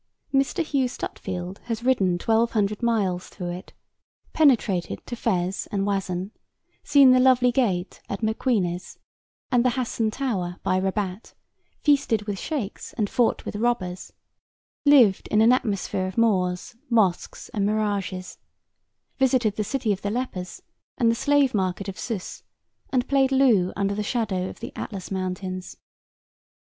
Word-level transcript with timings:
Mr. 0.33 0.63
Hugh 0.63 0.87
Stutfield 0.87 1.59
has 1.65 1.83
ridden 1.83 2.17
twelve 2.17 2.53
hundred 2.53 2.81
miles 2.81 3.27
through 3.29 3.51
it, 3.51 3.71
penetrated 4.33 5.05
to 5.05 5.15
Fez 5.15 5.67
and 5.71 5.85
Wazan, 5.85 6.31
seen 6.83 7.11
the 7.11 7.19
lovely 7.19 7.51
gate 7.51 8.01
at 8.09 8.23
Mequinez 8.23 8.97
and 9.51 9.63
the 9.63 9.77
Hassen 9.77 10.09
Tower 10.09 10.57
by 10.63 10.79
Rabat, 10.79 11.35
feasted 11.81 12.23
with 12.23 12.39
sheikhs 12.39 12.93
and 12.93 13.11
fought 13.11 13.45
with 13.45 13.57
robbers, 13.57 14.11
lived 14.87 15.27
in 15.27 15.39
an 15.39 15.53
atmosphere 15.53 16.07
of 16.07 16.17
Moors, 16.17 16.75
mosques 16.89 17.49
and 17.49 17.67
mirages, 17.67 18.39
visited 19.19 19.55
the 19.55 19.63
city 19.63 19.93
of 19.93 20.01
the 20.01 20.09
lepers 20.09 20.63
and 20.97 21.11
the 21.11 21.13
slave 21.13 21.53
market 21.53 21.87
of 21.87 21.99
Sus, 21.99 22.41
and 22.91 23.07
played 23.07 23.31
loo 23.31 23.71
under 23.75 23.93
the 23.93 24.01
shadow 24.01 24.49
of 24.49 24.61
the 24.61 24.71
Atlas 24.75 25.11
Mountains. 25.11 25.77